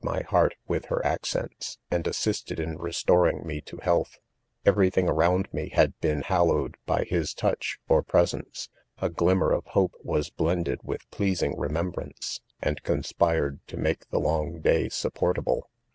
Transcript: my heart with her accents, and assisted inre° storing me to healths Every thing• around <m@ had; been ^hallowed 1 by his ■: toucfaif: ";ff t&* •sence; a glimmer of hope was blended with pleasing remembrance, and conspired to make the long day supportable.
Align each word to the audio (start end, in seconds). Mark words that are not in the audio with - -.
my 0.03 0.23
heart 0.23 0.55
with 0.67 0.85
her 0.85 1.05
accents, 1.05 1.77
and 1.91 2.07
assisted 2.07 2.57
inre° 2.57 2.91
storing 2.95 3.45
me 3.45 3.61
to 3.61 3.77
healths 3.83 4.17
Every 4.65 4.89
thing• 4.89 5.05
around 5.11 5.47
<m@ 5.53 5.69
had; 5.73 5.93
been 5.99 6.23
^hallowed 6.23 6.69
1 6.71 6.71
by 6.87 7.03
his 7.03 7.35
■: 7.35 7.37
toucfaif: 7.37 7.75
";ff 7.87 8.07
t&* 8.07 8.35
•sence; 8.39 8.69
a 8.99 9.09
glimmer 9.11 9.51
of 9.51 9.63
hope 9.67 9.93
was 10.01 10.31
blended 10.31 10.79
with 10.81 11.07
pleasing 11.11 11.55
remembrance, 11.55 12.41
and 12.59 12.81
conspired 12.81 13.59
to 13.67 13.77
make 13.77 14.09
the 14.09 14.19
long 14.19 14.59
day 14.59 14.89
supportable. 14.89 15.69